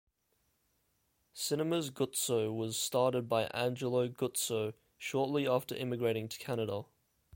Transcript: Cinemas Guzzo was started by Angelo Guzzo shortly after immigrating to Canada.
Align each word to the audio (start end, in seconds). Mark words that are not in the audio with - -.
Cinemas 1.35 1.91
Guzzo 1.91 2.51
was 2.51 2.75
started 2.75 3.29
by 3.29 3.43
Angelo 3.49 4.07
Guzzo 4.07 4.73
shortly 4.97 5.47
after 5.47 5.75
immigrating 5.75 6.27
to 6.27 6.39
Canada. 6.39 6.85